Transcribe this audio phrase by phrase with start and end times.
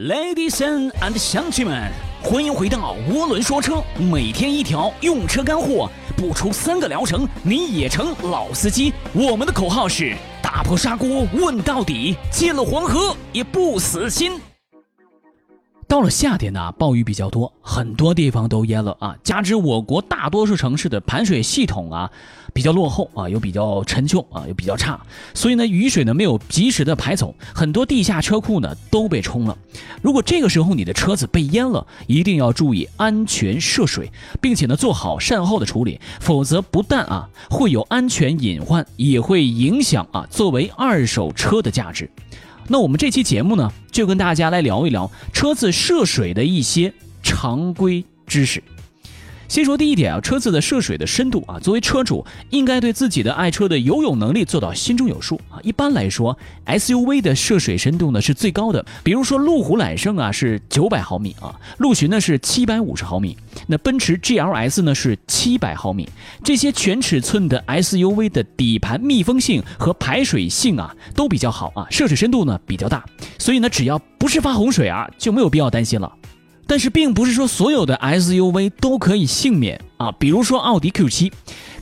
[0.00, 1.92] Ladies and 乡亲们，
[2.22, 8.94] 欢迎回到涡轮说车，每天一条用车干货，不出三个疗程你也成老司机。
[9.12, 14.40] 我们的口号是打破砂锅问到底，见了黄河也不死心。
[15.90, 19.16] 到了夏天呢，暴雨比较多，很多地方都淹了啊。
[19.24, 22.08] 加之我国大多数城市的排水系统啊
[22.54, 25.00] 比较落后啊，又比较陈旧啊，又比较差，
[25.34, 29.58] 所以呢，雨水呢没有及时的排走，很多地下车库呢都被冲了。
[30.00, 42.08] 如果这个时候你的车子被淹了，一定要注意安全涉水，并且呢做好善后的处理，否则不但啊会有安全隐患，也会影响啊作为二手车的价值。
[42.72, 48.62] 那我们这期节目呢，就跟大家来聊一聊车子涉水的一些常规知识。
[49.50, 55.58] 先说第一点啊，车子的涉水的深度啊，作为车主应该对自己的爱车的游泳能力做到心中有数啊。
[55.64, 63.36] 一般来说，SUV 的涉水深度呢是最高的，比如说路虎揽胜啊是九百毫米啊，陆巡呢是七百五十毫米，
[63.66, 66.08] 那奔驰 GLS 呢是七百毫米。
[66.44, 73.04] 这些全尺寸的 SUV 的底盘密封性和排水性啊都比较好啊，涉水深度呢比较大，
[73.36, 76.12] 所以呢只要不是发洪水啊，就没有必要担心了。
[76.70, 81.32] 但是并不是说所有的 SUV 都可以幸免啊，比如说奥迪 Q7，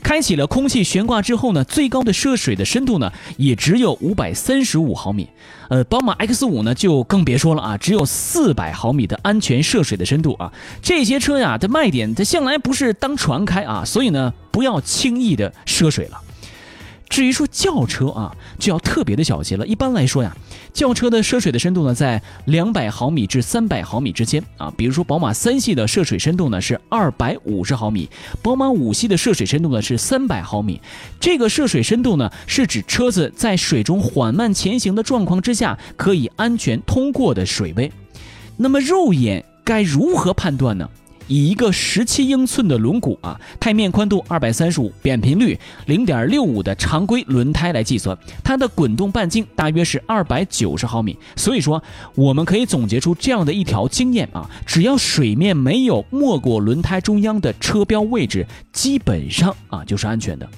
[0.01, 5.29] 开启了空气悬挂之后呢，最高的涉水的深度呢也只有五百三十五毫米，
[5.69, 10.51] 呃，宝马 X5 呢就更别说了啊，只有四百毫米的安全涉水的深度啊。
[10.81, 16.19] 这些车呀，的卖点它向来不是当船开啊，所以呢不要轻易的涉水了。
[17.09, 19.65] 至于说轿车啊，就要特别的小心了。
[19.65, 20.35] 一般来说呀，
[20.71, 24.71] 轿车的涉水的深度呢，在两百毫米至三百毫米之间啊。
[24.77, 28.07] 比如说，宝马三系的涉水深度呢是二百五十毫米，
[28.43, 30.79] 宝马五系的涉水深度呢是三百毫米。
[31.19, 37.91] 这个涉水深度呢，是指车子在水中缓慢前行的状况之下，可以安全通过的水位。
[38.55, 40.87] 那么肉眼该如何判断呢？
[41.29, 51.17] 以一个十七英寸的轮毂啊，胎面宽度二百三十五，扁平率零点六五的常规轮胎来计算，它的滚动半径大约是二百九十毫米。
[51.37, 51.81] 所以说，
[52.15, 60.49] 我们可以总结出这样的一条经验啊，只要水面没有没过轮胎中央的车标位置，基本上啊就是安全的。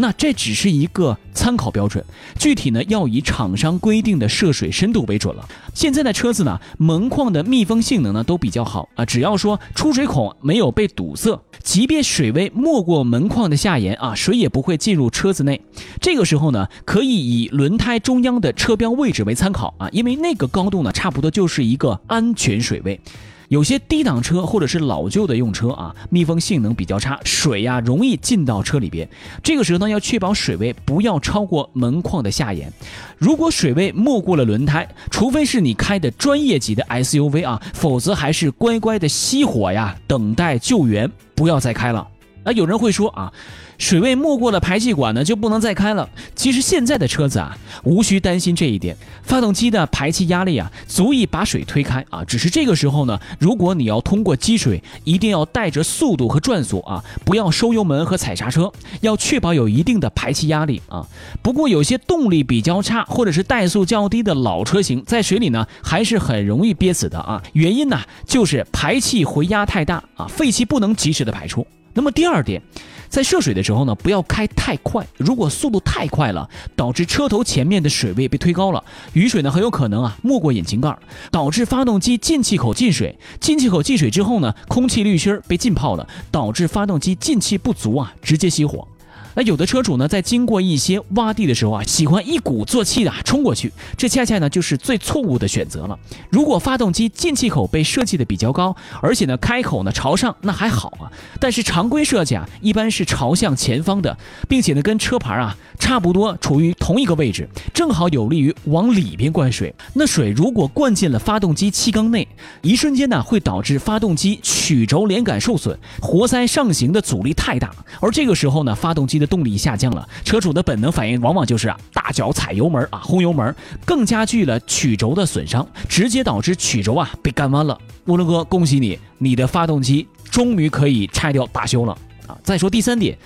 [0.00, 2.04] 那这只是一个参考标准，
[2.38, 5.44] 具体呢要以厂商规定的涉水深度为准了。
[5.74, 15.60] 现在的车子呢，门框的密封性能呢都比较好啊，只要说出水孔没有被堵塞，即便水位没过门框的下沿啊，水也不会进入车子内。
[16.00, 23.00] 这个时候呢，可以以轮胎中央的车标位置为参考啊，因为那个高度呢，差不多就是一个安全水位。
[23.48, 29.08] 有些低档车或者是老旧的用车啊，密封性能比较差，水呀容易进到车里边。
[29.42, 32.70] 这个时候呢，要确保水位不要超过门框的下沿。
[33.16, 42.06] 如果水位没过了轮胎，除非是你开的专业级的 SUV 啊，否则还是乖乖的熄火呀，等待救援，不要再开了。
[42.48, 43.32] 啊，有人会说啊。
[43.78, 46.10] 水位没过了排气管呢，就不能再开了。
[46.34, 52.24] 其实现在的车子啊，无需担心这一点，发动机的排气压力啊，足以把水推开啊。
[52.24, 61.06] 只是这个时候呢，如果你要通过积水，一定要带着速度和转速啊，不要收油门和踩刹车，要确保有一定的排气压力啊。
[61.40, 67.40] 不过有些动力比较差或者是怠速较低的老车型，在水里呢，还是很容易憋死的啊。
[67.52, 71.64] 原因呢，就是排气回压太大啊，废气不能及时的排出。
[71.98, 72.62] 那么第二点。
[73.08, 75.04] 在涉水的时候呢，不要开太快。
[75.16, 80.96] 如果速度太快了，导致车头前面的水位被推高了，雨水呢很有可能啊没过引擎盖，
[81.32, 83.18] 导致发动机进气口进水。
[83.40, 88.86] 进气口进水之后呢，空气滤芯被浸泡了，导致发动机进气不足啊，直接熄火。
[89.34, 95.98] 那有的车主呢，在经过一些洼地的时候啊，喜欢一鼓作气的冲过去，这恰恰呢就是最错误的选择了。
[96.30, 101.10] 如果发动机进气口被设计的比较高，而且呢开口呢朝上，那还好啊。
[101.40, 104.16] 但是常规设计啊，一般是朝向前方的，
[104.48, 109.72] 并且呢跟车牌啊差不多处于同一个位置，正好有利于往里边灌水。
[109.94, 112.26] 那水如果灌进了发动机气缸内，
[112.62, 117.70] 一瞬间呢会导致发动机曲轴连杆受损，活塞上行的阻力太大，
[118.00, 123.54] 而这个时候呢发动机的动力下降了，车主的本能反应往往就是啊，大脚踩油门啊，轰油门，
[123.84, 127.78] 更加剧了曲轴的损伤，直接导致曲轴啊被干弯了。
[128.06, 131.92] 乌龙哥，恭喜你，你的发动机终于可以拆掉大修了
[132.26, 132.36] 啊！
[132.42, 133.16] 再说第三点，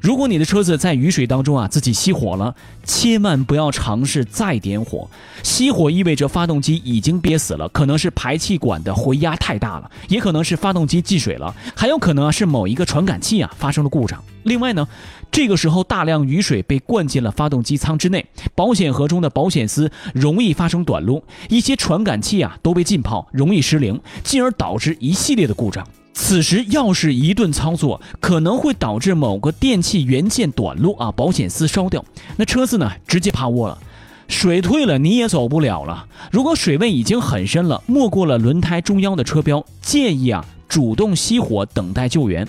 [0.00, 2.54] 如果你的车子在雨水当中啊自己熄火了，
[2.84, 5.08] 千万不要尝试再点火。
[5.42, 14.22] 熄火意味着发动机已经憋死了，可能是排气管的回压太大了，也可能是发动机进水了，还有可能啊是某一个传感器啊发生了故障。
[14.44, 14.86] 另外呢，
[15.32, 18.24] 这个时候大量雨水被灌进了发动机舱之内，
[18.54, 25.86] 保险盒中的保险丝容易发生短路，一些传感器啊都被浸泡，容易失灵，进而导致一系列的故障。
[26.20, 32.04] 此时要是一顿操作，可能会导致某个电器元件短路啊，保险丝烧掉，
[32.36, 33.78] 那车子呢直接趴窝了，
[34.26, 36.06] 水退了你也走不了了。
[36.32, 42.46] 如果水位已经很深了，没过了轮胎中央的车标，建议啊主动熄火等待救援。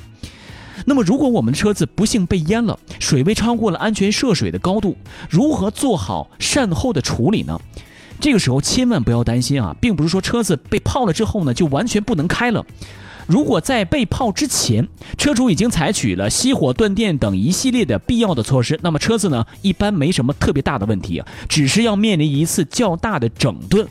[0.85, 4.97] 那么如果我们的车子不幸被淹了，水位超过了安全涉水的高度，
[5.29, 7.61] 如何做好善后的处理呢？
[8.19, 12.65] 这个时候千万不要担心啊，并不是说车子被泡了之后呢就完全不能开了。
[13.29, 23.87] 如果在被泡之前，车主已经采取了熄火、断电等一系列的必要的措施，那么车子呢，一般没什么特别大的问题，只是要面临一次较大的整顿。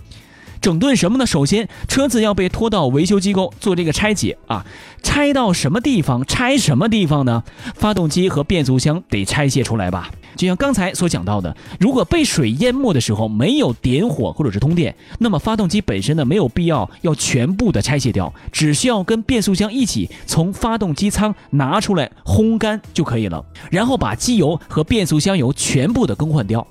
[0.60, 1.26] 整顿什么呢？
[1.26, 4.64] 首先，车子要被拖到维修机构做这个拆解啊，
[5.02, 6.25] 拆到什么地方？
[6.26, 7.43] 拆什么地方呢？
[7.75, 10.10] 发动机和变速箱得拆卸出来吧。
[10.37, 26.64] 就像刚才所讲到的，如果被水淹没的时候没有点火或者是通电，那么发动机本身呢没有必要要全部的拆卸掉，只需要跟变速箱一起从发动机舱拿出来烘干就可以了，然后把机油和变速箱油全部的更换掉。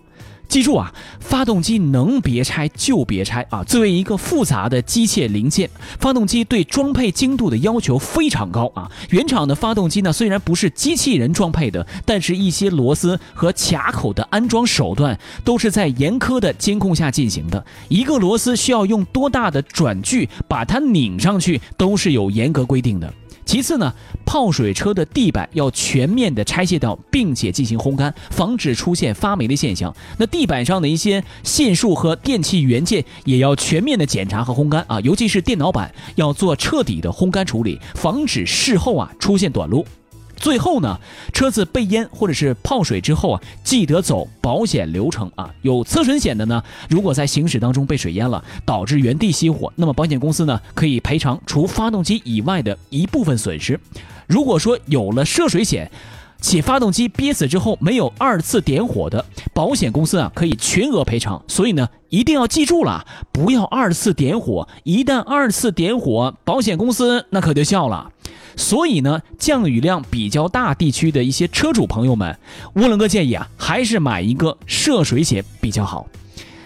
[0.48, 3.64] 记住啊，发动机能别拆就别拆啊！
[3.66, 8.90] 作为一个复杂的机械零件，发动机对装配精度的要求非常高啊。
[9.10, 17.64] 原厂的发动机呢，虽然不是机器人装配的，但是一些螺丝和卡口的安装手段都是在严苛的监控下进行的。
[17.90, 23.14] 一个螺丝需要用多大的转距把它拧上去，都是有严格规定的。
[23.48, 23.92] 其次呢，
[24.26, 29.96] 泡水车的地板要全面的拆卸掉，并且进行烘干，防止出现发霉的现象。
[30.18, 39.88] 那地板上的一些线束和电器元件也要全面的检查和烘干啊，尤其是电脑板要做彻底的烘干处理，防止事后啊出现短路。
[40.38, 41.00] 最后呢，
[41.34, 45.54] 车子被淹或者是泡水之后啊，记得走保险流程啊。
[45.64, 53.80] 有侧损险的呢，如果在行驶当中被水淹了，导致原地熄火，那么保险公司呢可以赔偿除发动机以外的一部分损失。
[54.28, 55.90] 如果说有了涉水险，
[56.40, 61.44] 且发动机憋死之后没有二次点火的，保险公司啊可以全额赔偿。
[61.48, 64.68] 所以呢，一定要记住了，不要二次点火。
[64.84, 68.12] 一旦二次点火，保险公司那可就笑了。
[68.56, 72.38] 所以呢，降雨量比较大地区的一些车主朋友们，
[72.76, 76.08] 涡轮哥建议啊，还是买一个涉水险比较好。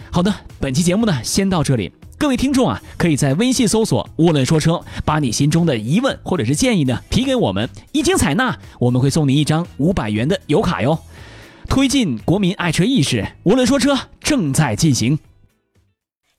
[0.09, 1.91] 好的，本期节目呢，先到这里。
[2.21, 10.99] 各位听众啊，可以在微信搜索“涡轮说车”，把你心中的疑问或者是建议呢提给我们，一经采纳，我们会送你一张五百元的油卡哟。
[11.67, 15.17] 推进国民爱车意识，涡轮说车正在进行。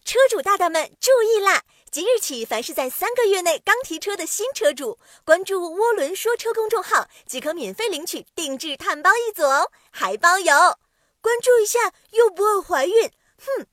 [0.05, 1.62] 车主大大们注意啦！
[1.90, 10.55] 即日起，凡是在三个月内刚提车的新车主，关注“涡轮说车”公众号即可免费领取定制碳包一组哦，还包邮。
[11.20, 13.67] 关注一下又不会怀孕，哼。